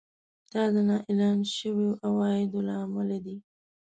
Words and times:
دا 0.53 0.63
د 0.73 0.75
نااعلان 0.89 1.37
شويو 1.55 1.91
عوایدو 2.07 2.59
له 2.67 2.73
امله 2.85 3.17
دی 3.25 3.37